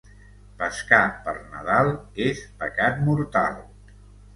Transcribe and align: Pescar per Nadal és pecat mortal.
Pescar 0.61 1.01
per 1.29 1.37
Nadal 1.43 1.95
és 2.31 2.45
pecat 2.65 3.09
mortal. 3.11 3.67